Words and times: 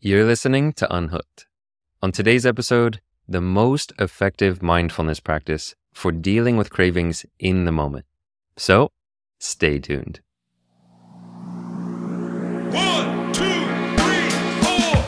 You're 0.00 0.24
listening 0.24 0.74
to 0.74 0.94
Unhooked. 0.94 1.48
On 2.04 2.12
today's 2.12 2.46
episode, 2.46 3.00
the 3.26 3.40
most 3.40 3.92
effective 3.98 4.62
mindfulness 4.62 5.18
practice 5.18 5.74
for 5.92 6.12
dealing 6.12 6.56
with 6.56 6.70
cravings 6.70 7.26
in 7.40 7.64
the 7.64 7.72
moment. 7.72 8.06
So, 8.56 8.92
stay 9.40 9.80
tuned. 9.80 10.20
One, 12.70 13.32
two, 13.32 13.42
three, 13.98 14.30
four. 14.62 15.02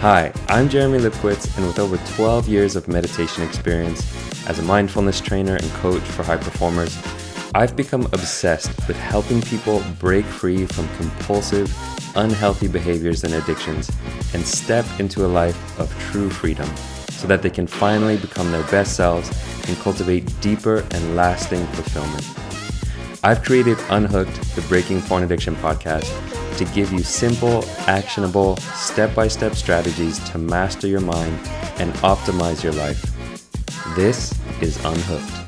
Hi, 0.00 0.32
I'm 0.48 0.68
Jeremy 0.68 0.98
Lipkowitz, 0.98 1.56
and 1.56 1.64
with 1.68 1.78
over 1.78 1.98
12 2.16 2.48
years 2.48 2.74
of 2.74 2.88
meditation 2.88 3.44
experience 3.44 4.02
as 4.48 4.58
a 4.58 4.62
mindfulness 4.62 5.20
trainer 5.20 5.54
and 5.54 5.70
coach 5.74 6.02
for 6.02 6.24
high 6.24 6.38
performers, 6.38 7.00
I've 7.54 7.76
become 7.76 8.06
obsessed 8.06 8.70
with 8.88 8.96
helping 8.96 9.42
people 9.42 9.82
break 9.98 10.24
free 10.24 10.64
from 10.64 10.88
compulsive, 10.96 11.70
unhealthy 12.16 12.66
behaviors 12.66 13.24
and 13.24 13.34
addictions 13.34 13.90
and 14.32 14.42
step 14.42 14.86
into 14.98 15.26
a 15.26 15.28
life 15.28 15.78
of 15.78 15.94
true 16.00 16.30
freedom 16.30 16.66
so 17.10 17.26
that 17.26 17.42
they 17.42 17.50
can 17.50 17.66
finally 17.66 18.16
become 18.16 18.50
their 18.50 18.62
best 18.70 18.96
selves 18.96 19.28
and 19.68 19.76
cultivate 19.78 20.32
deeper 20.40 20.78
and 20.92 21.14
lasting 21.14 21.66
fulfillment. 21.68 22.26
I've 23.22 23.44
created 23.44 23.76
Unhooked, 23.90 24.56
the 24.56 24.62
Breaking 24.62 25.02
Porn 25.02 25.22
Addiction 25.22 25.54
podcast, 25.56 26.08
to 26.56 26.64
give 26.74 26.90
you 26.90 27.00
simple, 27.00 27.64
actionable, 27.80 28.56
step 28.56 29.14
by 29.14 29.28
step 29.28 29.54
strategies 29.54 30.18
to 30.30 30.38
master 30.38 30.86
your 30.86 31.00
mind 31.00 31.38
and 31.78 31.92
optimize 31.96 32.62
your 32.62 32.72
life. 32.72 33.00
This 33.94 34.34
is 34.62 34.82
Unhooked. 34.84 35.41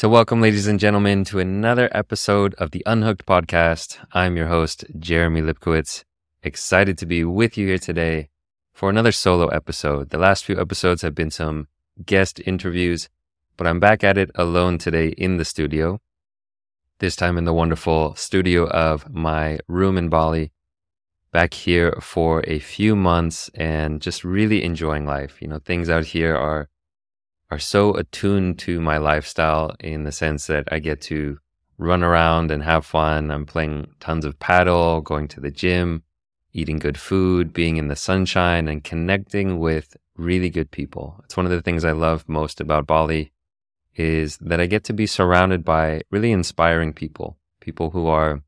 So, 0.00 0.08
welcome, 0.08 0.40
ladies 0.40 0.66
and 0.66 0.80
gentlemen, 0.80 1.24
to 1.24 1.40
another 1.40 1.90
episode 1.92 2.54
of 2.54 2.70
the 2.70 2.82
Unhooked 2.86 3.26
podcast. 3.26 3.98
I'm 4.12 4.34
your 4.34 4.46
host, 4.46 4.86
Jeremy 4.98 5.42
Lipkowitz. 5.42 6.04
Excited 6.42 6.96
to 6.96 7.04
be 7.04 7.22
with 7.22 7.58
you 7.58 7.66
here 7.66 7.76
today 7.76 8.30
for 8.72 8.88
another 8.88 9.12
solo 9.12 9.48
episode. 9.48 10.08
The 10.08 10.16
last 10.16 10.46
few 10.46 10.58
episodes 10.58 11.02
have 11.02 11.14
been 11.14 11.30
some 11.30 11.68
guest 12.06 12.40
interviews, 12.46 13.10
but 13.58 13.66
I'm 13.66 13.78
back 13.78 14.02
at 14.02 14.16
it 14.16 14.30
alone 14.36 14.78
today 14.78 15.08
in 15.08 15.36
the 15.36 15.44
studio. 15.44 16.00
This 17.00 17.14
time 17.14 17.36
in 17.36 17.44
the 17.44 17.52
wonderful 17.52 18.14
studio 18.14 18.68
of 18.68 19.12
my 19.12 19.58
room 19.68 19.98
in 19.98 20.08
Bali. 20.08 20.50
Back 21.30 21.52
here 21.52 21.92
for 22.00 22.42
a 22.46 22.58
few 22.58 22.96
months 22.96 23.50
and 23.54 24.00
just 24.00 24.24
really 24.24 24.64
enjoying 24.64 25.04
life. 25.04 25.42
You 25.42 25.48
know, 25.48 25.58
things 25.58 25.90
out 25.90 26.06
here 26.06 26.34
are 26.34 26.69
are 27.50 27.58
so 27.58 27.94
attuned 27.94 28.58
to 28.60 28.80
my 28.80 28.96
lifestyle 28.96 29.74
in 29.80 30.04
the 30.04 30.12
sense 30.12 30.46
that 30.46 30.68
I 30.70 30.78
get 30.78 31.00
to 31.02 31.38
run 31.78 32.04
around 32.04 32.50
and 32.50 32.62
have 32.62 32.86
fun. 32.86 33.30
I'm 33.30 33.46
playing 33.46 33.88
tons 33.98 34.24
of 34.24 34.38
paddle, 34.38 35.00
going 35.00 35.26
to 35.28 35.40
the 35.40 35.50
gym, 35.50 36.02
eating 36.52 36.78
good 36.78 36.98
food, 36.98 37.52
being 37.52 37.76
in 37.76 37.88
the 37.88 37.96
sunshine, 37.96 38.68
and 38.68 38.84
connecting 38.84 39.58
with 39.58 39.96
really 40.16 40.50
good 40.50 40.70
people. 40.70 41.20
It's 41.24 41.36
one 41.36 41.46
of 41.46 41.52
the 41.52 41.62
things 41.62 41.84
I 41.84 41.92
love 41.92 42.28
most 42.28 42.60
about 42.60 42.86
Bali 42.86 43.32
is 43.96 44.36
that 44.38 44.60
I 44.60 44.66
get 44.66 44.84
to 44.84 44.92
be 44.92 45.06
surrounded 45.06 45.64
by 45.64 46.02
really 46.10 46.32
inspiring 46.32 46.92
people, 46.92 47.38
people 47.60 47.90
who 47.90 48.06
are 48.06 48.42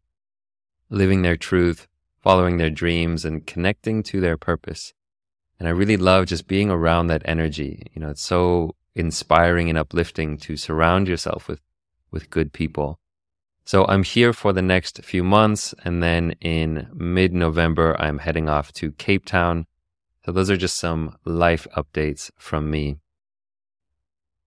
living 0.91 1.23
their 1.23 1.37
truth, 1.37 1.89
following 2.23 2.59
their 2.59 2.71
dreams, 2.71 3.25
and 3.25 3.47
connecting 3.47 4.03
to 4.05 4.21
their 4.21 4.37
purpose. 4.37 4.93
And 5.59 5.67
I 5.67 5.73
really 5.73 5.97
love 5.97 6.27
just 6.27 6.47
being 6.47 6.71
around 6.71 7.07
that 7.09 7.23
energy. 7.25 7.87
You 7.95 8.03
know, 8.03 8.11
it's 8.11 8.23
so 8.23 8.77
inspiring 8.95 9.69
and 9.69 9.79
uplifting 9.79 10.37
to 10.39 10.57
surround 10.57 11.09
yourself 11.09 11.49
with, 11.49 11.61
with 12.11 12.31
good 12.31 12.53
people. 12.53 12.99
So 13.65 13.87
I'm 13.87 14.03
here 14.03 14.33
for 14.33 14.53
the 14.53 14.63
next 14.63 15.05
few 15.05 15.23
months. 15.23 15.75
And 15.85 16.03
then 16.03 16.33
in 16.41 16.89
mid 16.93 17.33
November, 17.33 17.97
I'm 18.01 18.19
heading 18.19 18.49
off 18.49 18.73
to 18.75 18.93
Cape 18.93 19.25
Town. 19.25 19.67
So 20.25 20.33
those 20.33 20.51
are 20.51 20.57
just 20.57 20.77
some 20.77 21.17
life 21.25 21.67
updates 21.77 22.31
from 22.39 22.71
me. 22.71 22.99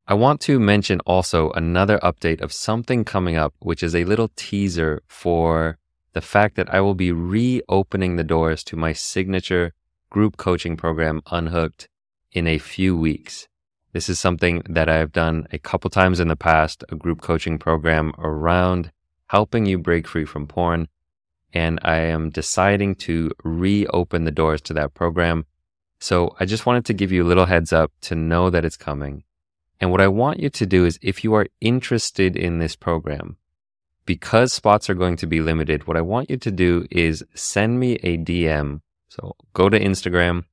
I 0.08 0.14
want 0.14 0.40
to 0.42 0.60
mention 0.60 1.00
also 1.02 1.50
another 1.52 1.98
update 2.00 2.42
of 2.42 2.54
something 2.54 3.04
coming 3.04 3.38
up, 3.38 3.56
which 3.60 3.82
is 3.82 3.96
a 3.96 4.06
little 4.06 4.30
teaser 4.36 5.02
for 5.08 5.80
the 6.14 6.22
fact 6.22 6.56
that 6.56 6.72
I 6.74 6.80
will 6.80 6.94
be 6.94 7.12
reopening 7.12 8.16
the 8.16 8.24
doors 8.24 8.64
to 8.66 8.76
my 8.76 8.94
signature 8.94 9.74
group 10.10 10.38
coaching 10.38 10.78
program, 10.78 11.22
Unhooked, 11.32 11.90
in 12.32 12.48
a 12.48 12.60
few 12.60 12.96
weeks. 12.96 13.48
This 13.96 14.10
is 14.10 14.20
something 14.20 14.62
that 14.68 14.90
I've 14.90 15.14
done 15.14 15.48
a 15.54 15.58
couple 15.58 15.90
times 15.90 16.20
in 16.20 16.28
the 16.28 16.36
past, 16.36 16.84
a 16.90 16.98
group 16.98 17.22
coaching 17.22 17.58
program 17.58 18.12
around 18.18 18.92
helping 19.28 19.66
you 19.66 19.78
break 19.78 20.06
free 20.06 20.26
from 20.26 20.48
porn. 20.48 20.90
And 21.54 21.80
I 21.82 22.00
am 22.00 22.30
deciding 22.30 22.96
to 22.96 23.32
reopen 23.46 24.26
the 24.26 24.32
doors 24.32 24.60
to 24.64 24.74
that 24.74 24.96
program. 24.96 25.46
So 25.98 26.36
I 26.42 26.44
just 26.44 26.66
wanted 26.66 26.84
to 26.88 26.94
give 26.94 27.14
you 27.14 27.24
a 27.24 27.30
little 27.30 27.46
heads 27.46 27.72
up 27.72 27.94
to 28.02 28.16
know 28.16 28.50
that 28.50 28.66
it's 28.66 28.76
coming. 28.76 29.24
And 29.80 29.92
what 29.92 30.02
I 30.02 30.10
want 30.10 30.42
you 30.42 30.50
to 30.50 30.66
do 30.66 30.84
is 30.84 31.00
if 31.02 31.24
you 31.24 31.34
are 31.34 31.48
interested 31.62 32.36
in 32.36 32.60
this 32.60 32.76
program, 32.76 33.38
because 34.06 34.52
spots 34.52 34.90
are 34.90 34.94
going 34.94 35.16
to 35.16 35.26
be 35.26 35.40
limited, 35.40 35.88
what 35.88 35.96
I 35.96 36.02
want 36.02 36.30
you 36.30 36.36
to 36.36 36.52
do 36.52 36.86
is 36.92 37.24
send 37.34 37.80
me 37.80 37.94
a 38.04 38.18
DM. 38.18 38.82
So 39.08 39.38
go 39.54 39.70
to 39.70 39.80
Instagram, 39.80 40.44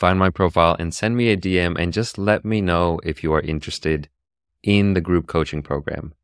find 0.00 0.18
my 0.18 0.30
profile 0.30 0.74
and 0.78 0.94
send 0.94 1.14
me 1.14 1.28
a 1.28 1.36
DM 1.36 1.78
and 1.78 1.92
just 1.92 2.16
let 2.16 2.42
me 2.42 2.62
know 2.62 2.98
if 3.04 3.22
you 3.22 3.34
are 3.34 3.42
interested 3.42 4.08
in 4.62 4.94
the 4.94 5.00
group 5.02 5.26
coaching 5.26 5.62
program. 5.62 6.14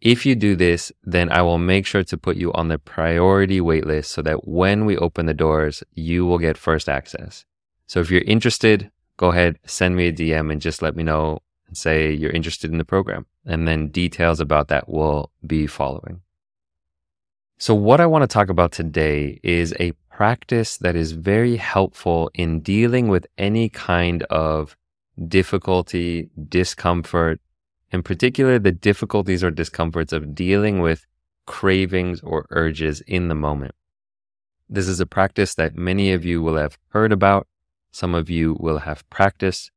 If 0.00 0.26
you 0.26 0.34
do 0.34 0.56
this, 0.56 0.90
then 1.04 1.30
I 1.30 1.42
will 1.42 1.58
make 1.58 1.86
sure 1.86 2.02
to 2.02 2.18
put 2.18 2.36
you 2.36 2.52
on 2.54 2.66
the 2.66 2.78
priority 2.78 3.60
waitlist 3.60 4.06
so 4.06 4.22
that 4.22 4.48
when 4.48 4.84
we 4.84 4.96
open 4.96 5.26
the 5.26 5.34
doors, 5.46 5.84
you 5.94 6.26
will 6.26 6.38
get 6.38 6.58
first 6.58 6.88
access. 6.88 7.44
So 7.86 8.00
if 8.00 8.10
you're 8.10 8.22
interested, 8.22 8.90
go 9.16 9.28
ahead, 9.30 9.60
send 9.64 9.94
me 9.94 10.08
a 10.08 10.12
DM 10.12 10.50
and 10.50 10.60
just 10.60 10.82
let 10.82 10.96
me 10.96 11.04
know 11.04 11.38
and 11.68 11.76
say 11.76 12.12
you're 12.12 12.32
interested 12.32 12.72
in 12.72 12.78
the 12.78 12.84
program. 12.84 13.26
And 13.46 13.68
then 13.68 13.88
details 13.88 14.40
about 14.40 14.66
that 14.68 14.88
will 14.88 15.30
be 15.46 15.68
following. 15.68 16.22
So 17.58 17.74
what 17.74 18.00
I 18.00 18.06
want 18.06 18.22
to 18.22 18.28
talk 18.28 18.48
about 18.48 18.72
today 18.72 19.38
is 19.44 19.72
a 19.78 19.92
practice 20.18 20.78
that 20.78 20.96
is 20.96 21.12
very 21.12 21.54
helpful 21.54 22.28
in 22.34 22.58
dealing 22.58 23.06
with 23.06 23.24
any 23.38 23.68
kind 23.68 24.24
of 24.24 24.76
difficulty, 25.28 26.28
discomfort, 26.48 27.40
in 27.92 28.02
particular, 28.02 28.58
the 28.58 28.72
difficulties 28.72 29.44
or 29.44 29.52
discomforts 29.52 30.12
of 30.12 30.34
dealing 30.34 30.80
with 30.80 31.06
cravings 31.46 32.20
or 32.22 32.46
urges 32.50 33.00
in 33.02 33.28
the 33.28 33.34
moment. 33.36 33.76
This 34.68 34.88
is 34.88 34.98
a 34.98 35.06
practice 35.06 35.54
that 35.54 35.76
many 35.76 36.10
of 36.10 36.24
you 36.24 36.42
will 36.42 36.56
have 36.56 36.78
heard 36.88 37.12
about. 37.12 37.46
Some 37.92 38.12
of 38.12 38.28
you 38.28 38.56
will 38.58 38.78
have 38.78 39.08
practiced. 39.10 39.70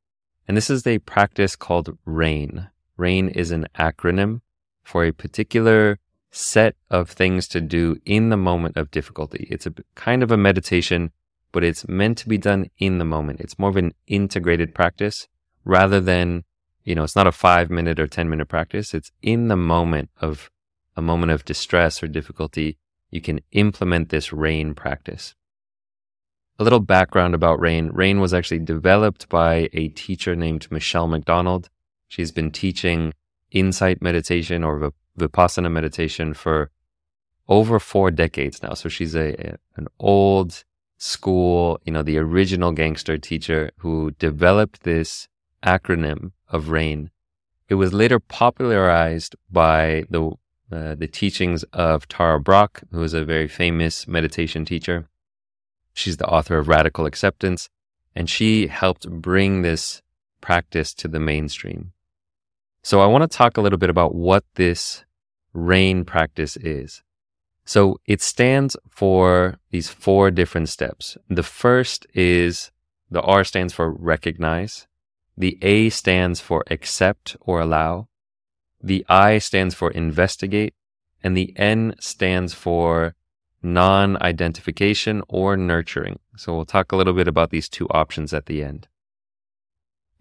And 0.48 0.56
this 0.56 0.68
is 0.68 0.84
a 0.84 0.98
practice 0.98 1.54
called 1.54 1.96
RAIN. 2.04 2.66
RAIN 2.96 3.28
is 3.28 3.52
an 3.52 3.68
acronym 3.78 4.40
for 4.82 5.04
a 5.04 5.12
particular 5.12 6.00
set 6.32 6.74
of 6.90 7.10
things 7.10 7.46
to 7.46 7.60
do 7.60 7.96
in 8.06 8.30
the 8.30 8.36
moment 8.36 8.76
of 8.76 8.90
difficulty. 8.90 9.46
It's 9.50 9.66
a 9.66 9.74
kind 9.94 10.22
of 10.22 10.32
a 10.32 10.36
meditation, 10.36 11.12
but 11.52 11.62
it's 11.62 11.86
meant 11.86 12.18
to 12.18 12.28
be 12.28 12.38
done 12.38 12.70
in 12.78 12.98
the 12.98 13.04
moment. 13.04 13.40
It's 13.40 13.58
more 13.58 13.68
of 13.68 13.76
an 13.76 13.92
integrated 14.06 14.74
practice 14.74 15.28
rather 15.64 16.00
than, 16.00 16.44
you 16.84 16.94
know, 16.94 17.04
it's 17.04 17.14
not 17.14 17.26
a 17.26 17.32
five 17.32 17.70
minute 17.70 18.00
or 18.00 18.06
10 18.06 18.30
minute 18.30 18.48
practice. 18.48 18.94
It's 18.94 19.12
in 19.20 19.48
the 19.48 19.56
moment 19.56 20.08
of 20.20 20.50
a 20.96 21.02
moment 21.02 21.32
of 21.32 21.44
distress 21.44 22.02
or 22.02 22.08
difficulty. 22.08 22.78
You 23.10 23.20
can 23.20 23.40
implement 23.52 24.08
this 24.08 24.32
RAIN 24.32 24.74
practice. 24.74 25.34
A 26.58 26.64
little 26.64 26.80
background 26.80 27.34
about 27.34 27.60
RAIN. 27.60 27.90
RAIN 27.90 28.20
was 28.20 28.32
actually 28.32 28.60
developed 28.60 29.28
by 29.28 29.68
a 29.74 29.88
teacher 29.88 30.34
named 30.34 30.70
Michelle 30.70 31.08
McDonald. 31.08 31.68
She's 32.08 32.32
been 32.32 32.50
teaching 32.50 33.12
insight 33.50 34.00
meditation 34.00 34.64
or 34.64 34.92
vipassana 35.18 35.70
meditation 35.70 36.34
for 36.34 36.70
over 37.48 37.78
four 37.78 38.10
decades 38.10 38.62
now. 38.62 38.74
So 38.74 38.88
she's 38.88 39.14
a, 39.14 39.32
a, 39.48 39.58
an 39.76 39.88
old 39.98 40.64
school, 40.96 41.80
you 41.84 41.92
know, 41.92 42.02
the 42.02 42.18
original 42.18 42.72
gangster 42.72 43.18
teacher 43.18 43.70
who 43.78 44.12
developed 44.12 44.84
this 44.84 45.28
acronym 45.64 46.32
of 46.48 46.70
RAIN. 46.70 47.10
It 47.68 47.74
was 47.74 47.92
later 47.92 48.20
popularized 48.20 49.34
by 49.50 50.04
the 50.10 50.32
uh, 50.70 50.94
the 50.94 51.06
teachings 51.06 51.64
of 51.74 52.08
Tara 52.08 52.40
Brach, 52.40 52.82
who 52.92 53.02
is 53.02 53.12
a 53.12 53.26
very 53.26 53.46
famous 53.46 54.08
meditation 54.08 54.64
teacher. 54.64 55.06
She's 55.92 56.16
the 56.16 56.26
author 56.26 56.56
of 56.56 56.66
Radical 56.66 57.04
Acceptance, 57.04 57.68
and 58.14 58.30
she 58.30 58.68
helped 58.68 59.06
bring 59.10 59.60
this 59.60 60.00
practice 60.40 60.94
to 60.94 61.08
the 61.08 61.20
mainstream. 61.20 61.92
So 62.82 63.00
I 63.00 63.06
want 63.06 63.22
to 63.22 63.36
talk 63.36 63.56
a 63.56 63.60
little 63.60 63.78
bit 63.78 63.90
about 63.90 64.14
what 64.14 64.44
this 64.54 65.04
RAIN 65.52 66.04
practice 66.04 66.56
is. 66.56 67.02
So 67.64 67.98
it 68.06 68.20
stands 68.20 68.76
for 68.90 69.58
these 69.70 69.88
four 69.88 70.30
different 70.32 70.68
steps. 70.68 71.16
The 71.28 71.44
first 71.44 72.06
is 72.12 72.72
the 73.08 73.22
R 73.22 73.44
stands 73.44 73.72
for 73.72 73.92
recognize. 73.92 74.88
The 75.36 75.58
A 75.62 75.90
stands 75.90 76.40
for 76.40 76.64
accept 76.70 77.36
or 77.40 77.60
allow. 77.60 78.08
The 78.82 79.06
I 79.08 79.38
stands 79.38 79.74
for 79.74 79.90
investigate, 79.92 80.74
and 81.22 81.36
the 81.36 81.54
N 81.56 81.94
stands 82.00 82.52
for 82.52 83.14
non 83.62 84.20
identification 84.20 85.22
or 85.28 85.56
nurturing. 85.56 86.18
So 86.36 86.54
we'll 86.54 86.64
talk 86.64 86.90
a 86.90 86.96
little 86.96 87.12
bit 87.12 87.28
about 87.28 87.50
these 87.50 87.68
two 87.68 87.86
options 87.90 88.34
at 88.34 88.46
the 88.46 88.64
end. 88.64 88.88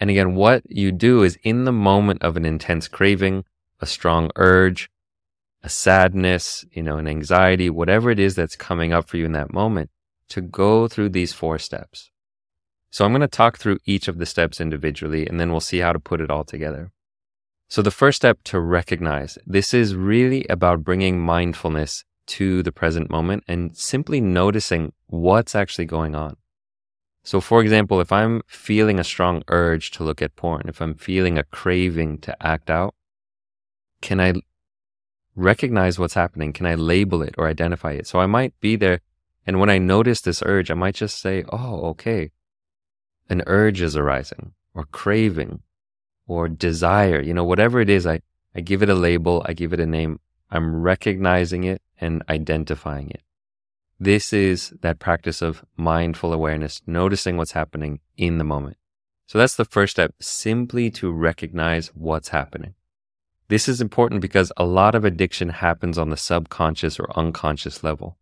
And 0.02 0.10
again, 0.10 0.34
what 0.34 0.64
you 0.68 0.92
do 0.92 1.22
is 1.22 1.38
in 1.44 1.66
the 1.66 1.72
moment 1.72 2.24
of 2.24 2.36
an 2.36 2.44
intense 2.44 2.88
craving, 2.88 3.46
a 3.80 3.86
strong 3.86 4.32
urge, 4.36 4.90
a 5.62 5.70
sadness, 5.70 6.66
you 6.72 6.82
know, 6.82 6.98
an 6.98 7.08
anxiety, 7.08 7.70
whatever 7.70 8.10
it 8.10 8.20
is 8.20 8.34
that's 8.34 8.56
coming 8.56 8.94
up 8.94 9.08
for 9.08 9.18
you 9.18 9.26
in 9.26 9.34
that 9.34 9.54
moment, 9.54 9.92
to 10.30 10.42
go 10.42 10.88
through 10.88 11.10
these 11.10 11.34
four 11.34 11.60
steps. 11.60 12.10
So 12.90 13.06
I'm 13.06 13.12
going 13.12 13.22
to 13.22 13.28
talk 13.28 13.60
through 13.60 13.78
each 13.86 14.08
of 14.08 14.18
the 14.18 14.26
steps 14.26 14.60
individually 14.60 15.28
and 15.28 15.40
then 15.40 15.52
we'll 15.52 15.60
see 15.60 15.78
how 15.78 15.94
to 15.94 16.00
put 16.00 16.20
it 16.20 16.32
all 16.32 16.46
together. 16.46 16.92
So 17.70 17.84
the 17.84 17.92
first 17.92 18.16
step 18.16 18.40
to 18.46 18.60
recognize 18.60 19.38
this 19.46 19.72
is 19.72 19.96
really 19.96 20.46
about 20.50 20.84
bringing 20.84 21.22
mindfulness 21.22 22.06
to 22.26 22.64
the 22.64 22.72
present 22.72 23.12
moment 23.12 23.44
and 23.48 23.78
simply 23.78 24.20
noticing 24.20 24.94
what's 25.06 25.54
actually 25.54 25.86
going 25.86 26.16
on. 26.16 26.38
So, 27.24 27.40
for 27.40 27.62
example, 27.62 28.02
if 28.02 28.12
I'm 28.12 28.42
feeling 28.48 29.00
a 29.00 29.04
strong 29.04 29.44
urge 29.48 29.92
to 29.92 30.04
look 30.04 30.22
at 30.22 30.36
porn, 30.36 30.64
if 30.68 30.82
I'm 30.82 30.96
feeling 30.96 31.38
a 31.38 31.44
craving 31.44 32.18
to 32.20 32.36
act 32.46 32.70
out, 32.70 32.96
can 34.02 34.20
I 34.20 34.34
recognize 35.36 36.00
what's 36.00 36.16
happening? 36.16 36.52
Can 36.52 36.66
I 36.66 36.76
label 36.76 37.22
it 37.22 37.36
or 37.38 37.48
identify 37.48 37.92
it? 37.92 38.08
So 38.08 38.20
I 38.20 38.26
might 38.26 38.60
be 38.60 38.76
there. 38.76 39.02
And 39.46 39.60
when 39.60 39.70
I 39.70 39.78
notice 39.78 40.22
this 40.22 40.42
urge, 40.46 40.72
I 40.72 40.74
might 40.74 40.96
just 40.96 41.20
say, 41.20 41.44
Oh, 41.50 41.82
okay. 41.90 42.32
An 43.30 43.44
urge 43.46 43.82
is 43.82 43.96
arising 43.96 44.54
or 44.74 44.86
craving 44.86 45.62
or 46.28 46.48
desire, 46.48 47.22
you 47.22 47.34
know, 47.34 47.44
whatever 47.44 47.80
it 47.80 47.90
is, 47.90 48.06
I, 48.08 48.22
I 48.56 48.62
give 48.62 48.82
it 48.82 48.90
a 48.90 48.96
label. 48.96 49.44
I 49.48 49.54
give 49.54 49.74
it 49.74 49.80
a 49.80 49.86
name. 49.86 50.20
I'm 50.50 50.82
recognizing 50.82 51.64
it 51.64 51.82
and 52.00 52.24
identifying 52.30 53.10
it. 53.12 53.22
This 54.04 54.34
is 54.34 54.74
that 54.82 54.98
practice 54.98 55.44
of 55.44 55.64
mindful 55.78 56.34
awareness, 56.34 56.82
noticing 56.88 57.38
what's 57.38 57.52
happening 57.52 58.00
in 58.18 58.40
the 58.40 58.44
moment. 58.44 58.78
So 59.28 59.38
that's 59.38 59.56
the 59.56 59.64
first 59.64 59.92
step, 59.92 60.16
simply 60.20 60.90
to 60.90 61.12
recognize 61.12 61.90
what's 61.90 62.30
happening. 62.30 62.74
This 63.48 63.70
is 63.70 63.80
important 63.80 64.20
because 64.20 64.52
a 64.58 64.66
lot 64.66 64.96
of 64.96 65.06
addiction 65.06 65.50
happens 65.50 66.00
on 66.00 66.10
the 66.10 66.18
subconscious 66.18 67.00
or 67.00 67.16
unconscious 67.16 67.84
level. 67.84 68.18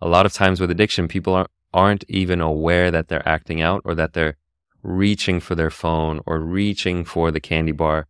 A 0.00 0.08
lot 0.08 0.24
of 0.24 0.32
times 0.32 0.62
with 0.62 0.70
addiction, 0.70 1.08
people 1.08 1.46
aren't 1.74 2.04
even 2.08 2.40
aware 2.40 2.90
that 2.90 3.08
they're 3.08 3.28
acting 3.28 3.60
out 3.60 3.82
or 3.84 3.94
that 3.96 4.14
they're 4.14 4.38
reaching 4.82 5.40
for 5.40 5.54
their 5.54 5.68
phone 5.68 6.22
or 6.24 6.40
reaching 6.40 7.04
for 7.04 7.30
the 7.30 7.38
candy 7.38 7.72
bar. 7.72 8.06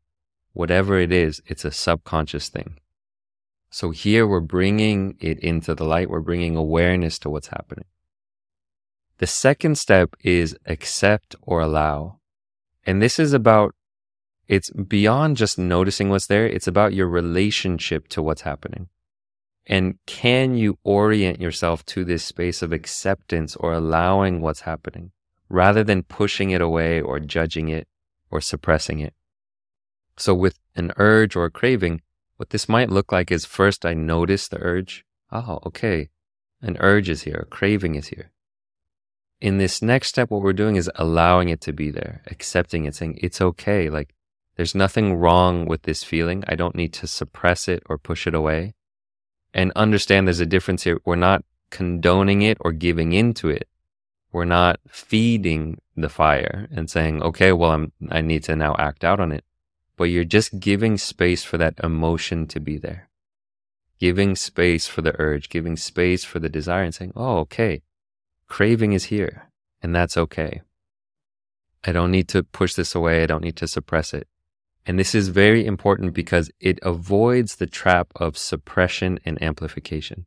Whatever 0.53 1.01
it 1.01 1.11
is, 1.11 1.43
it's 1.47 1.65
a 1.65 1.73
subconscious 1.73 2.49
thing. 2.49 2.79
So 3.71 3.91
here 3.91 4.27
we're 4.27 4.41
bringing 4.41 5.17
it 5.21 5.39
into 5.41 5.75
the 5.75 5.85
light. 5.85 6.09
We're 6.09 6.21
bringing 6.21 6.57
awareness 6.57 7.19
to 7.21 7.31
what's 7.31 7.49
happening. 7.49 7.85
The 9.19 9.27
second 9.27 9.77
step 9.77 10.15
is 10.23 10.57
accept 10.67 11.37
or 11.43 11.61
allow. 11.61 12.21
And 12.87 13.03
this 13.03 13.19
is 13.19 13.33
about, 13.33 13.75
it's 14.47 14.71
beyond 14.71 15.37
just 15.37 15.59
noticing 15.59 16.09
what's 16.09 16.29
there. 16.29 16.47
It's 16.47 16.67
about 16.67 16.95
your 16.95 17.09
relationship 17.09 18.09
to 18.09 18.23
what's 18.23 18.43
happening. 18.43 18.89
And 19.67 19.99
can 20.07 20.55
you 20.55 20.79
orient 20.83 21.41
yourself 21.41 21.85
to 21.87 22.05
this 22.05 22.25
space 22.25 22.63
of 22.63 22.73
acceptance 22.73 23.55
or 23.57 23.75
allowing 23.75 24.41
what's 24.41 24.63
happening 24.63 25.13
rather 25.51 25.85
than 25.85 26.05
pushing 26.05 26.51
it 26.51 26.63
away 26.63 27.03
or 27.03 27.21
judging 27.21 27.69
it 27.69 27.87
or 28.31 28.41
suppressing 28.41 29.01
it? 29.01 29.13
So 30.17 30.35
with 30.35 30.59
an 30.75 30.93
urge 30.97 31.37
or 31.37 31.45
a 31.45 31.51
craving, 31.51 32.01
what 32.39 32.51
this 32.51 32.69
might 32.69 32.89
look 32.89 33.13
like 33.13 33.31
is 33.31 33.45
first 33.45 33.85
I 33.85 33.95
notice 33.95 34.49
the 34.49 34.63
urge. 34.63 35.05
Oh, 35.31 35.59
okay. 35.67 36.09
An 36.63 36.77
urge 36.81 37.09
is 37.09 37.23
here, 37.23 37.41
a 37.43 37.45
craving 37.45 37.97
is 37.97 38.09
here. 38.09 38.31
In 39.41 39.59
this 39.59 39.83
next 39.83 40.09
step, 40.09 40.31
what 40.31 40.43
we're 40.43 40.53
doing 40.53 40.77
is 40.77 40.91
allowing 40.95 41.49
it 41.49 41.61
to 41.63 41.73
be 41.73 41.91
there, 41.91 42.23
accepting 42.27 42.85
it, 42.85 42.95
saying 42.95 43.19
it's 43.21 43.41
okay. 43.41 43.91
Like 43.91 44.15
there's 44.57 44.75
nothing 44.75 45.15
wrong 45.15 45.67
with 45.67 45.83
this 45.83 46.05
feeling. 46.05 46.45
I 46.47 46.55
don't 46.55 46.77
need 46.77 46.93
to 46.95 47.09
suppress 47.09 47.69
it 47.69 47.83
or 47.87 47.99
push 47.99 48.27
it 48.27 48.35
away. 48.35 48.75
And 49.53 49.73
understand 49.75 50.27
there's 50.27 50.41
a 50.41 50.47
difference 50.47 50.85
here. 50.85 51.01
We're 51.05 51.17
not 51.17 51.45
condoning 51.71 52.43
it 52.43 52.59
or 52.61 52.71
giving 52.71 53.13
into 53.13 53.49
it. 53.49 53.69
We're 54.31 54.45
not 54.45 54.79
feeding 54.87 55.79
the 55.97 56.09
fire 56.09 56.69
and 56.71 56.89
saying, 56.89 57.21
okay, 57.23 57.51
well, 57.51 57.73
I'm, 57.73 57.93
I 58.11 58.21
need 58.21 58.45
to 58.45 58.55
now 58.55 58.77
act 58.79 59.05
out 59.05 59.19
on 59.19 59.33
it 59.33 59.45
but 59.99 60.05
you're 60.05 60.25
just 60.25 60.61
giving 60.61 60.97
space 60.97 61.45
for 61.45 61.59
that 61.59 61.75
emotion 61.83 62.47
to 62.47 62.61
be 62.61 62.79
there. 62.79 63.11
Giving 63.99 64.37
space 64.37 64.87
for 64.87 65.03
the 65.03 65.15
urge, 65.21 65.49
giving 65.49 65.77
space 65.77 66.25
for 66.25 66.39
the 66.39 66.49
desire 66.49 66.85
and 66.85 66.95
saying, 66.95 67.13
oh, 67.17 67.39
okay, 67.39 67.83
craving 68.47 68.93
is 68.93 69.05
here 69.07 69.51
and 69.83 69.95
that's 69.95 70.17
okay. 70.17 70.63
I 71.85 71.93
don't 71.93 72.13
need 72.13 72.29
to 72.29 72.45
push 72.45 72.75
this 72.75 72.95
away. 72.95 73.23
I 73.23 73.27
don't 73.27 73.43
need 73.43 73.57
to 73.57 73.69
suppress 73.69 74.15
it. 74.15 74.29
And 74.87 74.99
this 74.99 75.15
is 75.15 75.29
very 75.29 75.67
important 75.67 76.15
because 76.15 76.51
it 76.61 76.79
avoids 76.83 77.57
the 77.57 77.67
trap 77.67 78.09
of 78.17 78.39
suppression 78.39 79.19
and 79.25 79.41
amplification. 79.43 80.27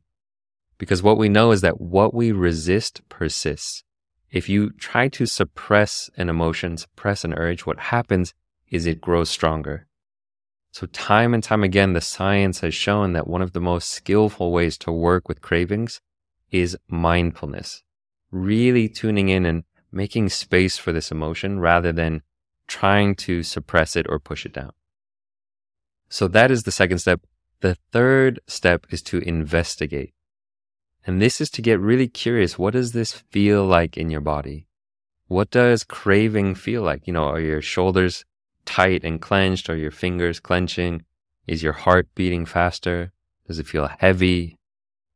Because 0.78 1.02
what 1.02 1.18
we 1.18 1.28
know 1.28 1.50
is 1.50 1.62
that 1.62 1.80
what 1.80 2.14
we 2.14 2.30
resist 2.30 3.00
persists. 3.08 3.84
If 4.30 4.48
you 4.48 4.70
try 4.70 5.08
to 5.08 5.26
suppress 5.26 6.10
an 6.16 6.28
emotion, 6.28 6.76
suppress 6.76 7.24
an 7.24 7.34
urge, 7.34 7.62
what 7.66 7.78
happens 7.78 8.34
is 8.72 8.86
it 8.86 9.02
grows 9.02 9.28
stronger. 9.28 9.86
So, 10.72 10.86
time 10.86 11.34
and 11.34 11.44
time 11.44 11.62
again, 11.62 11.92
the 11.92 12.00
science 12.00 12.60
has 12.60 12.74
shown 12.74 13.12
that 13.12 13.28
one 13.28 13.42
of 13.42 13.52
the 13.52 13.60
most 13.60 13.90
skillful 13.90 14.50
ways 14.50 14.78
to 14.78 14.90
work 14.90 15.28
with 15.28 15.42
cravings 15.42 16.00
is 16.50 16.78
mindfulness, 16.88 17.82
really 18.30 18.88
tuning 18.88 19.28
in 19.28 19.44
and 19.44 19.64
making 19.92 20.30
space 20.30 20.78
for 20.78 20.90
this 20.90 21.10
emotion 21.10 21.60
rather 21.60 21.92
than 21.92 22.22
trying 22.66 23.14
to 23.14 23.42
suppress 23.42 23.94
it 23.94 24.06
or 24.08 24.18
push 24.18 24.46
it 24.46 24.54
down. 24.54 24.72
So, 26.08 26.26
that 26.28 26.50
is 26.50 26.62
the 26.62 26.72
second 26.72 26.98
step. 26.98 27.20
The 27.60 27.76
third 27.92 28.40
step 28.46 28.86
is 28.90 29.02
to 29.02 29.18
investigate. 29.18 30.14
And 31.06 31.20
this 31.20 31.42
is 31.42 31.50
to 31.50 31.62
get 31.62 31.78
really 31.78 32.08
curious. 32.08 32.58
What 32.58 32.72
does 32.72 32.92
this 32.92 33.12
feel 33.12 33.66
like 33.66 33.98
in 33.98 34.10
your 34.10 34.22
body? 34.22 34.66
What 35.26 35.50
does 35.50 35.84
craving 35.84 36.54
feel 36.54 36.82
like? 36.82 37.06
You 37.06 37.12
know, 37.12 37.24
are 37.24 37.40
your 37.40 37.60
shoulders 37.60 38.24
tight 38.64 39.04
and 39.04 39.20
clenched? 39.20 39.68
Are 39.68 39.76
your 39.76 39.90
fingers 39.90 40.40
clenching? 40.40 41.04
Is 41.46 41.62
your 41.62 41.72
heart 41.72 42.08
beating 42.14 42.46
faster? 42.46 43.12
Does 43.46 43.58
it 43.58 43.66
feel 43.66 43.88
heavy? 43.98 44.58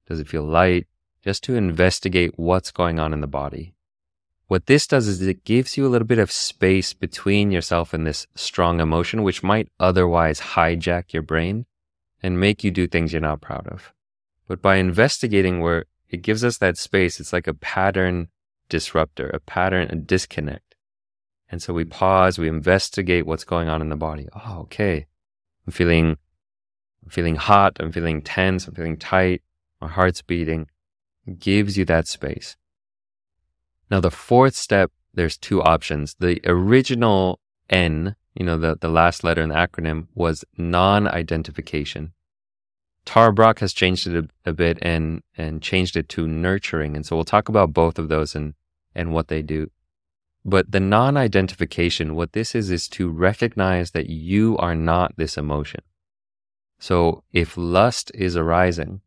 Does 0.08 0.20
it 0.20 0.28
feel 0.28 0.44
light? 0.44 0.86
Just 1.22 1.42
to 1.44 1.56
investigate 1.56 2.32
what's 2.36 2.70
going 2.70 2.98
on 2.98 3.12
in 3.12 3.20
the 3.20 3.26
body. 3.26 3.74
What 4.48 4.66
this 4.66 4.86
does 4.86 5.08
is 5.08 5.22
it 5.22 5.44
gives 5.44 5.76
you 5.76 5.86
a 5.86 5.88
little 5.88 6.06
bit 6.06 6.20
of 6.20 6.30
space 6.30 6.92
between 6.92 7.50
yourself 7.50 7.92
and 7.92 8.06
this 8.06 8.26
strong 8.34 8.80
emotion, 8.80 9.24
which 9.24 9.42
might 9.42 9.68
otherwise 9.80 10.40
hijack 10.40 11.12
your 11.12 11.22
brain 11.22 11.66
and 12.22 12.38
make 12.40 12.62
you 12.62 12.70
do 12.70 12.86
things 12.86 13.12
you're 13.12 13.20
not 13.20 13.40
proud 13.40 13.66
of. 13.66 13.92
But 14.46 14.62
by 14.62 14.76
investigating 14.76 15.60
where 15.60 15.86
it 16.08 16.22
gives 16.22 16.44
us 16.44 16.58
that 16.58 16.78
space, 16.78 17.18
it's 17.18 17.32
like 17.32 17.46
a 17.46 17.54
pattern 17.54 18.28
disruptor, 18.68 19.28
a 19.30 19.40
pattern, 19.40 19.88
a 19.90 19.96
disconnect. 19.96 20.65
And 21.50 21.62
so 21.62 21.72
we 21.72 21.84
pause, 21.84 22.38
we 22.38 22.48
investigate 22.48 23.26
what's 23.26 23.44
going 23.44 23.68
on 23.68 23.80
in 23.80 23.88
the 23.88 23.96
body. 23.96 24.28
Oh, 24.34 24.60
okay. 24.62 25.06
I'm 25.66 25.72
feeling, 25.72 26.16
I'm 27.04 27.10
feeling 27.10 27.36
hot. 27.36 27.76
I'm 27.78 27.92
feeling 27.92 28.20
tense. 28.22 28.66
I'm 28.66 28.74
feeling 28.74 28.96
tight. 28.96 29.42
My 29.80 29.88
heart's 29.88 30.22
beating. 30.22 30.68
It 31.26 31.38
gives 31.38 31.78
you 31.78 31.84
that 31.84 32.08
space. 32.08 32.56
Now, 33.90 34.00
the 34.00 34.10
fourth 34.10 34.56
step, 34.56 34.90
there's 35.14 35.36
two 35.36 35.62
options. 35.62 36.16
The 36.18 36.40
original 36.44 37.38
N, 37.70 38.16
you 38.34 38.44
know, 38.44 38.58
the, 38.58 38.76
the 38.80 38.88
last 38.88 39.22
letter 39.22 39.42
in 39.42 39.50
the 39.50 39.54
acronym 39.54 40.08
was 40.14 40.44
non-identification. 40.56 42.12
Tara 43.04 43.32
Brach 43.32 43.60
has 43.60 43.72
changed 43.72 44.08
it 44.08 44.24
a, 44.44 44.50
a 44.50 44.52
bit 44.52 44.78
and, 44.82 45.22
and 45.36 45.62
changed 45.62 45.96
it 45.96 46.08
to 46.10 46.26
nurturing. 46.26 46.96
And 46.96 47.06
so 47.06 47.14
we'll 47.14 47.24
talk 47.24 47.48
about 47.48 47.72
both 47.72 48.00
of 48.00 48.08
those 48.08 48.34
and, 48.34 48.54
and 48.96 49.12
what 49.12 49.28
they 49.28 49.42
do. 49.42 49.70
But 50.48 50.70
the 50.70 50.78
non 50.78 51.16
identification, 51.16 52.14
what 52.14 52.32
this 52.32 52.54
is, 52.54 52.70
is 52.70 52.86
to 52.90 53.10
recognize 53.10 53.90
that 53.90 54.08
you 54.08 54.56
are 54.58 54.76
not 54.76 55.16
this 55.16 55.36
emotion. 55.36 55.80
So 56.78 57.24
if 57.32 57.56
lust 57.56 58.12
is 58.14 58.36
arising, 58.36 59.00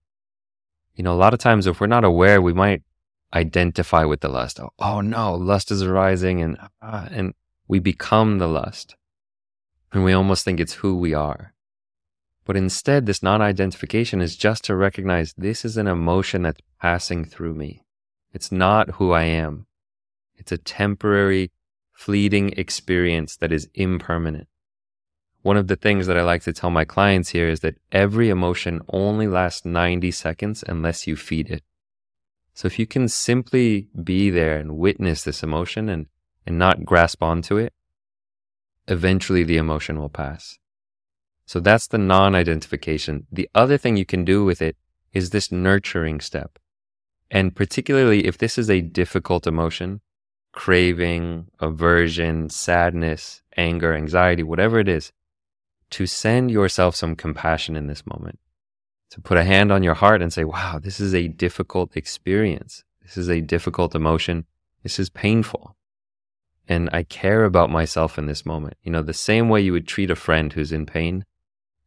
you 0.96 1.04
know, 1.04 1.14
a 1.14 1.16
lot 1.16 1.34
of 1.34 1.40
times 1.40 1.66
if 1.66 1.80
we're 1.80 1.88
not 1.88 2.04
aware, 2.04 2.42
we 2.42 2.52
might 2.52 2.84
identify 3.34 4.04
with 4.04 4.20
the 4.20 4.28
lust. 4.28 4.60
Oh, 4.60 4.72
oh 4.80 5.00
no, 5.00 5.34
lust 5.34 5.72
is 5.72 5.82
arising 5.82 6.42
and, 6.42 6.58
uh, 6.82 7.08
and 7.10 7.34
we 7.70 7.80
become 7.80 8.40
the 8.40 8.50
lust. 8.50 8.98
And 9.94 10.04
we 10.04 10.12
almost 10.12 10.44
think 10.44 10.60
it's 10.60 10.74
who 10.74 10.98
we 10.98 11.14
are. 11.14 11.54
But 12.44 12.58
instead, 12.58 13.06
this 13.06 13.24
non 13.24 13.42
identification 13.42 14.20
is 14.20 14.36
just 14.36 14.66
to 14.66 14.76
recognize 14.76 15.34
this 15.38 15.64
is 15.64 15.78
an 15.78 15.88
emotion 15.88 16.42
that's 16.42 16.60
passing 16.82 17.24
through 17.24 17.54
me. 17.54 17.86
It's 18.34 18.52
not 18.52 18.96
who 18.96 19.14
I 19.14 19.24
am. 19.24 19.68
It's 20.40 20.52
a 20.52 20.58
temporary, 20.58 21.52
fleeting 21.94 22.54
experience 22.58 23.36
that 23.38 23.52
is 23.52 23.70
impermanent. 23.76 24.48
one 25.42 25.58
of 25.58 25.68
the 25.68 25.76
things 25.76 26.06
that 26.08 26.18
I 26.18 26.22
like 26.22 26.44
to 26.44 26.54
tell 26.54 26.70
my 26.70 26.84
clients 26.84 27.30
here 27.30 27.50
is 27.50 27.62
that 27.62 27.78
every 27.92 28.30
emotion 28.30 28.82
only 28.90 29.28
lasts 29.28 29.64
90 29.64 30.12
seconds 30.12 30.64
unless 30.68 31.08
you 31.08 31.16
feed 31.16 31.50
it. 31.50 31.64
So 32.54 32.66
if 32.66 32.78
you 32.78 32.86
can 32.86 33.08
simply 33.08 33.88
be 34.04 34.30
there 34.30 34.58
and 34.58 34.78
witness 34.78 35.24
this 35.24 35.44
emotion 35.44 35.88
and, 35.88 36.08
and 36.46 36.58
not 36.58 36.84
grasp 36.84 37.24
onto 37.24 37.56
it, 37.56 37.74
eventually 38.88 39.44
the 39.44 39.58
emotion 39.58 39.98
will 40.00 40.10
pass. 40.10 40.58
So 41.46 41.60
that's 41.60 41.88
the 41.88 41.98
non 41.98 42.36
identification. 42.36 43.28
The 43.32 43.50
other 43.56 43.78
thing 43.78 43.96
you 43.96 44.06
can 44.06 44.26
do 44.26 44.44
with 44.44 44.62
it 44.62 44.76
is 45.14 45.30
this 45.30 45.52
nurturing 45.52 46.20
step. 46.20 46.60
And 47.32 47.56
particularly 47.56 48.26
if 48.26 48.38
this 48.38 48.58
is 48.58 48.70
a 48.70 48.82
difficult 48.82 49.48
emotion, 49.48 50.02
craving, 50.52 51.48
aversion, 51.60 52.50
sadness, 52.50 53.42
anger, 53.56 53.94
anxiety, 53.94 54.44
whatever 54.44 54.80
it 54.80 54.88
is, 54.88 55.12
to 55.92 56.06
send 56.06 56.52
yourself 56.52 56.96
some 56.96 57.16
compassion 57.16 57.76
in 57.76 57.88
this 57.88 58.06
moment, 58.06 58.40
to 59.12 59.22
put 59.22 59.38
a 59.38 59.44
hand 59.44 59.72
on 59.72 59.84
your 59.84 59.96
heart 59.96 60.22
and 60.22 60.32
say, 60.32 60.44
wow, 60.44 60.80
this 60.82 61.00
is 61.00 61.16
a 61.16 61.28
difficult 61.28 61.96
experience. 61.96 62.84
This 63.02 63.18
is 63.18 63.30
a 63.30 63.42
difficult 63.42 63.96
emotion. 63.96 64.46
This 64.84 65.00
is 65.00 65.10
painful. 65.10 65.76
And 66.68 66.90
I 66.94 67.04
care 67.04 67.44
about 67.46 67.72
myself 67.72 68.20
in 68.20 68.28
this 68.28 68.46
moment. 68.46 68.78
You 68.84 68.92
know, 68.92 69.02
the 69.02 69.14
same 69.14 69.50
way 69.50 69.62
you 69.62 69.72
would 69.72 69.88
treat 69.88 70.12
a 70.12 70.16
friend 70.16 70.54
who's 70.54 70.72
in 70.72 70.86
pain 70.86 71.26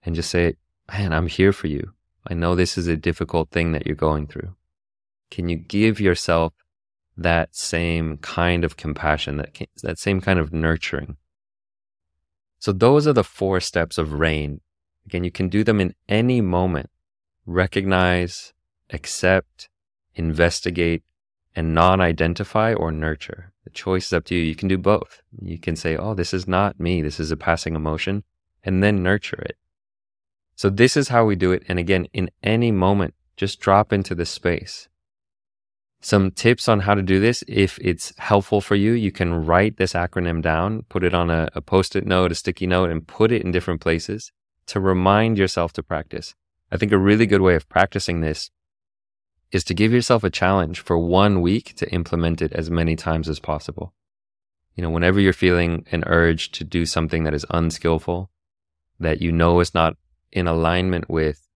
and 0.04 0.16
just 0.16 0.31
say, 0.31 0.57
man, 0.92 1.12
I'm 1.12 1.28
here 1.28 1.52
for 1.52 1.69
you. 1.69 1.92
I 2.26 2.35
know 2.35 2.54
this 2.54 2.76
is 2.76 2.88
a 2.88 2.97
difficult 2.97 3.50
thing 3.50 3.73
that 3.73 3.87
you're 3.87 3.95
going 3.95 4.26
through. 4.26 4.54
Can 5.31 5.49
you 5.49 5.57
give 5.57 6.00
yourself 6.00 6.52
that 7.16 7.54
same 7.54 8.19
kind 8.19 8.64
of 8.64 8.76
compassion, 8.76 9.37
that, 9.37 9.59
that 9.83 9.99
same 9.99 10.21
kind 10.21 10.38
of 10.38 10.52
nurturing? 10.52 11.16
So 12.59 12.73
those 12.73 13.07
are 13.07 13.12
the 13.12 13.25
four 13.25 13.61
steps 13.61 13.99
of 13.99 14.14
rain. 14.14 14.61
Again, 15.07 15.25
you 15.25 15.33
can 15.33 15.49
do 15.49 15.64
them 15.64 15.81
in 15.81 15.95
any 16.09 16.40
moment. 16.40 16.90
Recognize, 17.45 18.52
accept, 18.90 19.69
investigate, 20.14 21.02
and 21.57 21.75
non-identify 21.75 22.73
or 22.75 22.92
nurture. 22.92 23.52
The 23.64 23.71
choice 23.71 24.07
is 24.07 24.12
up 24.12 24.25
to 24.26 24.35
you. 24.35 24.42
You 24.42 24.54
can 24.54 24.69
do 24.69 24.78
both. 24.78 25.23
You 25.40 25.59
can 25.59 25.76
say, 25.76 25.97
Oh, 25.97 26.14
this 26.14 26.33
is 26.33 26.49
not 26.49 26.81
me. 26.81 27.02
This 27.02 27.21
is 27.21 27.31
a 27.31 27.37
passing 27.37 27.75
emotion 27.75 28.25
and 28.64 28.83
then 28.83 29.02
nurture 29.02 29.42
it. 29.42 29.57
So 30.54 30.71
this 30.71 30.97
is 30.97 31.09
how 31.09 31.25
we 31.25 31.37
do 31.37 31.52
it. 31.52 31.64
And 31.69 31.78
again, 31.78 32.07
in 32.12 32.31
any 32.42 32.71
moment, 32.71 33.14
just 33.37 33.61
drop 33.61 33.92
into 33.92 34.14
the 34.14 34.26
space 34.26 34.88
some 36.02 36.32
tips 36.32 36.68
on 36.68 36.80
how 36.80 36.94
to 36.94 37.02
do 37.02 37.21
this. 37.21 37.44
If 37.47 37.78
it's 37.80 38.12
helpful 38.18 38.61
for 38.61 38.75
you, 38.75 38.92
you 38.92 39.12
can 39.12 39.47
write 39.47 39.76
this 39.76 39.92
acronym 39.92 40.42
down, 40.42 40.82
put 40.88 41.04
it 41.04 41.14
on 41.14 41.30
a, 41.30 41.49
a 41.54 41.62
post 41.62 41.97
it 41.97 42.06
note, 42.06 42.32
a 42.32 42.35
sticky 42.35 42.66
note, 42.66 42.90
and 42.90 43.06
put 43.06 43.30
it 43.30 43.42
in 43.42 43.52
different 43.52 43.80
places 43.80 44.32
to 44.66 44.80
remind 44.80 45.38
yourself 45.38 45.73
to 45.75 45.82
practice. 45.82 46.35
I 46.71 46.76
think 46.76 46.92
a 46.92 46.99
really 46.99 47.26
good 47.26 47.40
way 47.40 47.54
of 47.54 47.68
practicing 47.68 48.21
this 48.21 48.50
is 49.52 49.62
to 49.64 49.75
give 49.75 49.92
yourself 49.92 50.25
a 50.25 50.30
challenge 50.30 50.80
for 50.80 50.99
one 50.99 51.40
week 51.40 51.75
to 51.76 51.90
implement 51.92 52.42
it 52.42 52.52
as 52.52 52.71
many 52.71 52.97
times 52.97 53.28
as 53.28 53.38
possible. 53.38 53.92
You 54.75 54.82
know, 54.82 54.90
whenever 54.90 55.21
you're 55.21 55.35
feeling 55.35 55.87
an 55.92 56.02
urge 56.06 56.50
to 56.52 56.64
do 56.64 56.87
something 56.87 57.25
that 57.25 57.35
is 57.35 57.47
unskillful, 57.50 58.30
that 58.99 59.21
you 59.21 59.30
know 59.30 59.61
is 59.61 59.75
not 59.75 59.97
in 60.32 60.47
alignment 60.47 61.11
with 61.11 61.47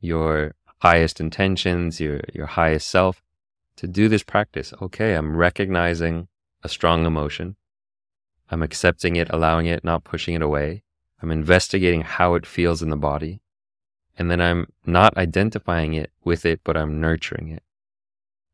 your 0.00 0.54
highest 0.82 1.20
intentions, 1.20 2.00
your, 2.00 2.20
your 2.34 2.46
highest 2.46 2.90
self, 2.90 3.22
to 3.76 3.86
do 3.86 4.08
this 4.08 4.22
practice. 4.22 4.72
Okay, 4.80 5.14
I'm 5.14 5.36
recognizing 5.36 6.28
a 6.62 6.68
strong 6.68 7.06
emotion. 7.06 7.56
I'm 8.50 8.62
accepting 8.62 9.16
it, 9.16 9.28
allowing 9.30 9.66
it, 9.66 9.84
not 9.84 10.04
pushing 10.04 10.34
it 10.34 10.42
away. 10.42 10.82
I'm 11.22 11.30
investigating 11.30 12.02
how 12.02 12.34
it 12.34 12.46
feels 12.46 12.82
in 12.82 12.90
the 12.90 12.96
body. 12.96 13.40
And 14.16 14.30
then 14.30 14.40
I'm 14.40 14.68
not 14.86 15.16
identifying 15.16 15.94
it 15.94 16.12
with 16.22 16.46
it, 16.46 16.60
but 16.62 16.76
I'm 16.76 17.00
nurturing 17.00 17.48
it. 17.48 17.62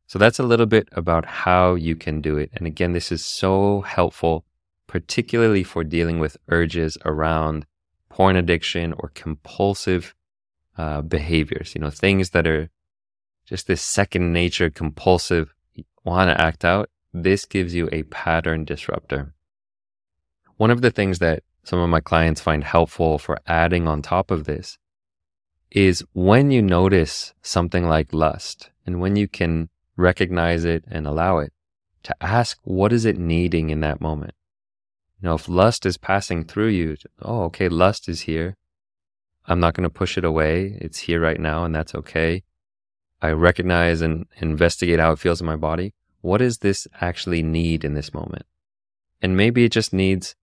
So 0.06 0.18
that's 0.18 0.38
a 0.38 0.44
little 0.44 0.66
bit 0.66 0.88
about 0.92 1.24
how 1.24 1.74
you 1.74 1.94
can 1.94 2.20
do 2.20 2.36
it. 2.36 2.50
And 2.54 2.66
again, 2.66 2.92
this 2.92 3.12
is 3.12 3.24
so 3.24 3.82
helpful, 3.82 4.44
particularly 4.86 5.62
for 5.62 5.84
dealing 5.84 6.18
with 6.18 6.36
urges 6.48 6.96
around 7.04 7.66
porn 8.08 8.36
addiction 8.36 8.92
or 8.92 9.12
compulsive 9.14 10.14
uh, 10.76 11.02
behaviors, 11.02 11.74
you 11.74 11.80
know, 11.80 11.90
things 11.90 12.30
that 12.30 12.46
are 12.46 12.70
just 13.50 13.66
this 13.66 13.82
second 13.82 14.32
nature 14.32 14.70
compulsive 14.70 15.52
want 16.04 16.30
to 16.30 16.40
act 16.40 16.64
out, 16.64 16.88
this 17.12 17.44
gives 17.44 17.74
you 17.74 17.88
a 17.90 18.04
pattern 18.04 18.64
disruptor. 18.64 19.34
One 20.56 20.70
of 20.70 20.82
the 20.82 20.92
things 20.92 21.18
that 21.18 21.42
some 21.64 21.80
of 21.80 21.90
my 21.90 21.98
clients 21.98 22.40
find 22.40 22.62
helpful 22.62 23.18
for 23.18 23.40
adding 23.48 23.88
on 23.88 24.02
top 24.02 24.30
of 24.30 24.44
this 24.44 24.78
is 25.72 26.04
when 26.12 26.52
you 26.52 26.62
notice 26.62 27.34
something 27.42 27.88
like 27.88 28.12
lust 28.12 28.70
and 28.86 29.00
when 29.00 29.16
you 29.16 29.26
can 29.26 29.68
recognize 29.96 30.64
it 30.64 30.84
and 30.88 31.04
allow 31.04 31.38
it 31.38 31.52
to 32.04 32.14
ask, 32.20 32.56
what 32.62 32.92
is 32.92 33.04
it 33.04 33.18
needing 33.18 33.70
in 33.70 33.80
that 33.80 34.00
moment? 34.00 34.34
You 35.20 35.28
know, 35.28 35.34
if 35.34 35.48
lust 35.48 35.84
is 35.84 35.98
passing 35.98 36.44
through 36.44 36.68
you, 36.68 36.96
oh, 37.20 37.42
okay, 37.44 37.68
lust 37.68 38.08
is 38.08 38.20
here. 38.22 38.56
I'm 39.46 39.58
not 39.58 39.74
going 39.74 39.88
to 39.88 39.90
push 39.90 40.16
it 40.16 40.24
away. 40.24 40.78
It's 40.80 41.00
here 41.00 41.20
right 41.20 41.40
now 41.40 41.64
and 41.64 41.74
that's 41.74 41.96
okay. 41.96 42.44
I 43.22 43.30
recognize 43.30 44.00
and 44.00 44.26
investigate 44.38 45.00
how 45.00 45.12
it 45.12 45.18
feels 45.18 45.40
in 45.40 45.46
my 45.46 45.56
body. 45.56 45.94
What 46.22 46.38
does 46.38 46.58
this 46.58 46.86
actually 47.00 47.42
need 47.42 47.84
in 47.84 47.94
this 47.94 48.14
moment? 48.14 48.46
And 49.20 49.36
maybe 49.36 49.64
it 49.64 49.72
just 49.72 49.92
needs 49.92 50.34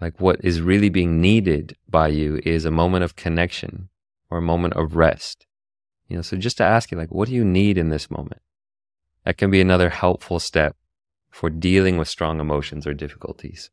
like 0.00 0.20
what 0.20 0.44
is 0.44 0.60
really 0.60 0.88
being 0.88 1.20
needed 1.20 1.76
by 1.88 2.08
you 2.08 2.40
is 2.44 2.64
a 2.64 2.70
moment 2.70 3.04
of 3.04 3.16
connection 3.16 3.88
or 4.30 4.38
a 4.38 4.42
moment 4.42 4.74
of 4.74 4.96
rest. 4.96 5.46
You 6.08 6.16
know, 6.16 6.22
so 6.22 6.36
just 6.36 6.56
to 6.58 6.64
ask 6.64 6.90
you, 6.90 6.98
like, 6.98 7.10
what 7.10 7.28
do 7.28 7.34
you 7.34 7.44
need 7.44 7.78
in 7.78 7.88
this 7.88 8.10
moment? 8.10 8.42
That 9.24 9.38
can 9.38 9.50
be 9.50 9.60
another 9.60 9.88
helpful 9.88 10.40
step 10.40 10.76
for 11.30 11.48
dealing 11.48 11.96
with 11.96 12.08
strong 12.08 12.40
emotions 12.40 12.86
or 12.86 12.92
difficulties. 12.92 13.70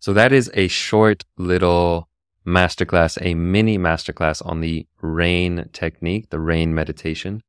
So 0.00 0.12
that 0.12 0.32
is 0.32 0.50
a 0.54 0.68
short 0.68 1.24
little 1.36 2.08
masterclass, 2.46 3.18
a 3.20 3.34
mini 3.34 3.78
masterclass 3.78 4.44
on 4.44 4.60
the 4.60 4.86
rain 5.00 5.68
technique, 5.72 6.30
the 6.30 6.40
rain 6.40 6.74
meditation. 6.74 7.42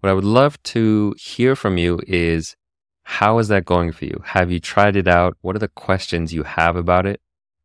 What 0.00 0.10
I 0.10 0.12
would 0.12 0.24
love 0.24 0.62
to 0.64 1.14
hear 1.18 1.54
from 1.54 1.76
you 1.76 2.00
is 2.06 2.56
how 3.02 3.38
is 3.38 3.48
that 3.48 3.64
going 3.64 3.92
for 3.92 4.04
you? 4.04 4.22
Have 4.24 4.50
you 4.50 4.60
tried 4.60 4.96
it 4.96 5.08
out? 5.08 5.36
What 5.40 5.56
are 5.56 5.60
the 5.60 5.68
questions 5.68 6.32
you 6.32 6.42
have 6.44 6.76
about 6.76 7.06
it? 7.06 7.20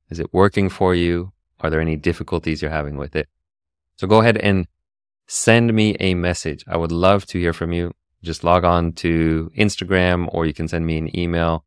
Is 0.10 0.20
it 0.20 0.34
working 0.34 0.70
for 0.70 0.94
you? 0.94 1.32
Are 1.62 1.70
there 1.70 1.82
any 1.82 1.96
difficulties 1.96 2.62
you're 2.62 2.72
having 2.72 2.98
with 2.98 3.15
it? 3.15 3.27
So 3.96 4.08
go 4.08 4.22
ahead 4.22 4.38
and 4.38 4.68
send 5.27 5.74
me 5.74 5.96
a 6.00 6.13
message. 6.13 6.63
I 6.68 6.77
would 6.77 6.92
love 6.92 7.25
to 7.27 7.39
hear 7.39 7.54
from 7.54 7.72
you. 7.74 7.94
Just 8.24 8.44
log 8.44 8.63
on 8.63 8.94
to 8.94 9.51
Instagram 9.58 10.27
or 10.34 10.46
you 10.46 10.54
can 10.54 10.68
send 10.68 10.86
me 10.86 10.98
an 10.98 11.18
email 11.18 11.63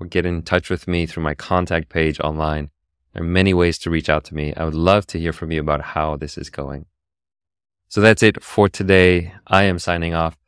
or 0.00 0.06
get 0.06 0.26
in 0.26 0.42
touch 0.42 0.70
with 0.70 0.88
me 0.88 1.06
through 1.06 1.22
my 1.22 1.34
contact 1.34 1.88
page 1.88 2.18
online. 2.20 2.70
There 3.18 3.24
are 3.24 3.28
many 3.28 3.52
ways 3.52 3.78
to 3.78 3.90
reach 3.90 4.08
out 4.08 4.22
to 4.26 4.34
me. 4.36 4.54
I 4.56 4.64
would 4.64 4.76
love 4.76 5.04
to 5.08 5.18
hear 5.18 5.32
from 5.32 5.50
you 5.50 5.60
about 5.60 5.80
how 5.80 6.14
this 6.14 6.38
is 6.38 6.50
going. 6.50 6.86
So 7.88 8.00
that's 8.00 8.22
it 8.22 8.44
for 8.44 8.68
today. 8.68 9.34
I 9.44 9.64
am 9.64 9.80
signing 9.80 10.14
off 10.14 10.38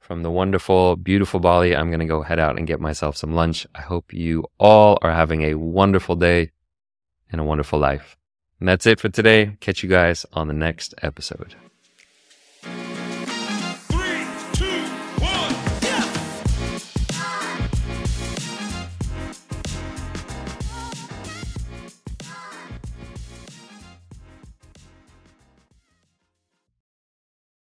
from 0.00 0.22
the 0.22 0.30
wonderful, 0.30 0.96
beautiful 0.96 1.40
Bali. 1.40 1.76
I'm 1.76 1.90
going 1.90 2.00
to 2.00 2.06
go 2.06 2.22
head 2.22 2.38
out 2.38 2.56
and 2.56 2.66
get 2.66 2.80
myself 2.80 3.18
some 3.18 3.34
lunch. 3.34 3.66
I 3.74 3.82
hope 3.82 4.14
you 4.14 4.46
all 4.58 4.98
are 5.02 5.12
having 5.12 5.42
a 5.42 5.56
wonderful 5.56 6.16
day 6.16 6.52
and 7.30 7.38
a 7.38 7.44
wonderful 7.44 7.78
life. 7.78 8.16
And 8.60 8.66
that's 8.66 8.86
it 8.86 8.98
for 8.98 9.10
today. 9.10 9.58
Catch 9.60 9.82
you 9.82 9.90
guys 9.90 10.24
on 10.32 10.48
the 10.48 10.54
next 10.54 10.94
episode. 11.02 11.54